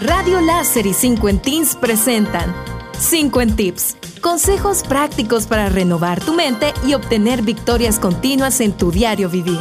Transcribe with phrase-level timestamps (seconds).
[0.00, 2.54] Radio Láser y 5 en Teens presentan
[2.98, 3.96] 5 en Tips.
[4.22, 9.60] Consejos prácticos para renovar tu mente y obtener victorias continuas en tu diario vivir.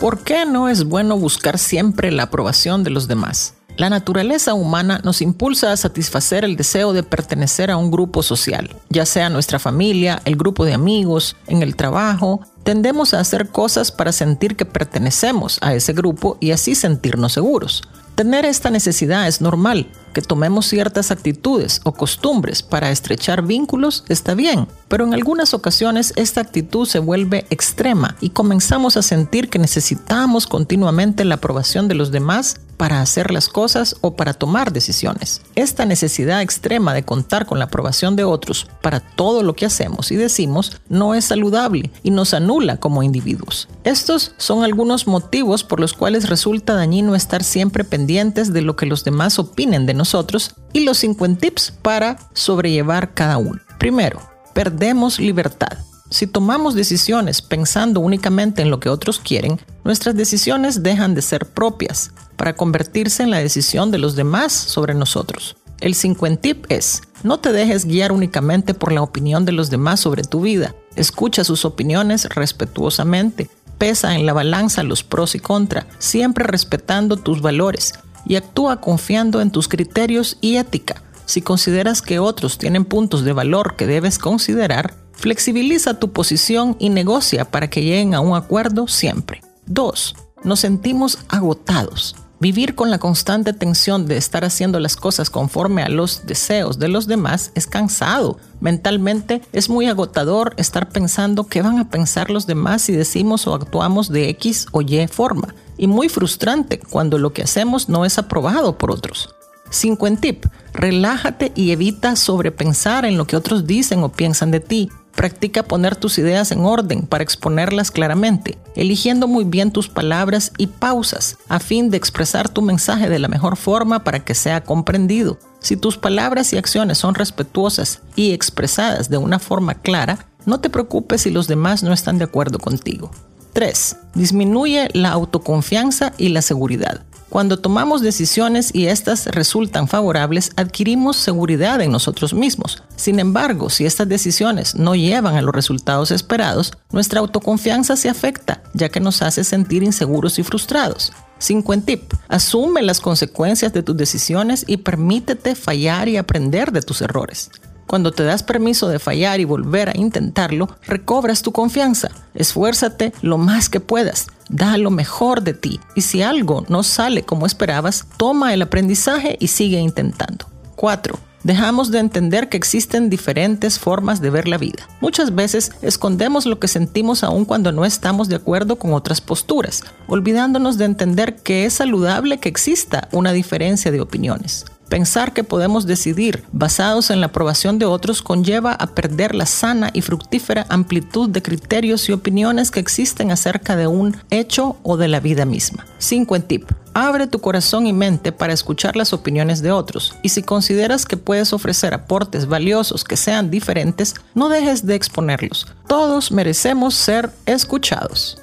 [0.00, 3.55] ¿Por qué no es bueno buscar siempre la aprobación de los demás?
[3.76, 8.74] La naturaleza humana nos impulsa a satisfacer el deseo de pertenecer a un grupo social,
[8.88, 12.40] ya sea nuestra familia, el grupo de amigos, en el trabajo.
[12.62, 17.82] Tendemos a hacer cosas para sentir que pertenecemos a ese grupo y así sentirnos seguros.
[18.14, 19.88] Tener esta necesidad es normal.
[20.14, 26.14] Que tomemos ciertas actitudes o costumbres para estrechar vínculos está bien, pero en algunas ocasiones
[26.16, 31.96] esta actitud se vuelve extrema y comenzamos a sentir que necesitamos continuamente la aprobación de
[31.96, 35.42] los demás para hacer las cosas o para tomar decisiones.
[35.54, 40.10] Esta necesidad extrema de contar con la aprobación de otros para todo lo que hacemos
[40.10, 43.68] y decimos no es saludable y nos anula como individuos.
[43.84, 48.86] Estos son algunos motivos por los cuales resulta dañino estar siempre pendientes de lo que
[48.86, 53.60] los demás opinen de nosotros y los 50 tips para sobrellevar cada uno.
[53.78, 54.20] Primero,
[54.54, 55.78] perdemos libertad.
[56.08, 61.46] Si tomamos decisiones pensando únicamente en lo que otros quieren, nuestras decisiones dejan de ser
[61.46, 65.56] propias para convertirse en la decisión de los demás sobre nosotros.
[65.80, 70.00] El 50 tip es, no te dejes guiar únicamente por la opinión de los demás
[70.00, 70.74] sobre tu vida.
[70.94, 73.50] Escucha sus opiniones respetuosamente.
[73.76, 77.92] Pesa en la balanza los pros y contra, siempre respetando tus valores
[78.24, 81.02] y actúa confiando en tus criterios y ética.
[81.26, 86.90] Si consideras que otros tienen puntos de valor que debes considerar, Flexibiliza tu posición y
[86.90, 89.40] negocia para que lleguen a un acuerdo siempre.
[89.66, 90.14] 2.
[90.44, 92.14] Nos sentimos agotados.
[92.38, 96.88] Vivir con la constante tensión de estar haciendo las cosas conforme a los deseos de
[96.88, 98.38] los demás es cansado.
[98.60, 103.54] Mentalmente es muy agotador estar pensando qué van a pensar los demás si decimos o
[103.54, 105.54] actuamos de X o Y forma.
[105.78, 109.30] Y muy frustrante cuando lo que hacemos no es aprobado por otros.
[109.70, 110.44] 5 en tip.
[110.74, 114.90] Relájate y evita sobrepensar en lo que otros dicen o piensan de ti.
[115.16, 120.66] Practica poner tus ideas en orden para exponerlas claramente, eligiendo muy bien tus palabras y
[120.66, 125.38] pausas a fin de expresar tu mensaje de la mejor forma para que sea comprendido.
[125.58, 130.70] Si tus palabras y acciones son respetuosas y expresadas de una forma clara, no te
[130.70, 133.10] preocupes si los demás no están de acuerdo contigo.
[133.54, 133.96] 3.
[134.14, 137.00] Disminuye la autoconfianza y la seguridad.
[137.28, 142.82] Cuando tomamos decisiones y estas resultan favorables, adquirimos seguridad en nosotros mismos.
[142.94, 148.62] Sin embargo, si estas decisiones no llevan a los resultados esperados, nuestra autoconfianza se afecta,
[148.74, 151.12] ya que nos hace sentir inseguros y frustrados.
[151.38, 152.12] 5 tip.
[152.28, 157.50] Asume las consecuencias de tus decisiones y permítete fallar y aprender de tus errores.
[157.86, 162.10] Cuando te das permiso de fallar y volver a intentarlo, recobras tu confianza.
[162.36, 164.28] Esfuérzate lo más que puedas.
[164.48, 165.80] Da lo mejor de ti.
[165.94, 170.46] Y si algo no sale como esperabas, toma el aprendizaje y sigue intentando.
[170.76, 171.18] 4.
[171.46, 174.88] Dejamos de entender que existen diferentes formas de ver la vida.
[175.00, 179.84] Muchas veces escondemos lo que sentimos aun cuando no estamos de acuerdo con otras posturas,
[180.08, 184.64] olvidándonos de entender que es saludable que exista una diferencia de opiniones.
[184.88, 189.90] Pensar que podemos decidir basados en la aprobación de otros conlleva a perder la sana
[189.92, 195.08] y fructífera amplitud de criterios y opiniones que existen acerca de un hecho o de
[195.08, 195.84] la vida misma.
[195.98, 196.70] 5 en tip.
[196.94, 201.16] Abre tu corazón y mente para escuchar las opiniones de otros y si consideras que
[201.16, 205.66] puedes ofrecer aportes valiosos que sean diferentes, no dejes de exponerlos.
[205.88, 208.38] Todos merecemos ser escuchados.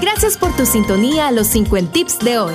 [0.00, 2.54] Gracias por tu sintonía a los 5 tips de hoy.